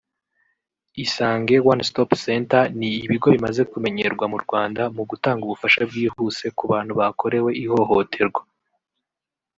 Isange 1.03 1.55
One 1.71 1.83
Stop 1.89 2.09
Center 2.25 2.63
ni 2.77 2.89
ibigo 3.05 3.27
bimaze 3.35 3.61
kumenyerwa 3.71 4.25
mu 4.33 4.37
Rwanda 4.43 4.83
mu 4.95 5.03
gutanga 5.09 5.41
ubufasha 5.45 5.81
bwihuse 5.89 6.45
ku 6.57 6.63
bantu 6.71 6.91
bakorewe 6.99 7.49
ihohoterwa 7.63 8.41